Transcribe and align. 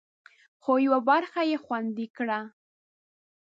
خو، 0.61 0.71
یوه 0.85 0.99
برخه 1.09 1.41
یې 1.49 1.57
خوندي 1.63 2.07
کړه 2.17 2.39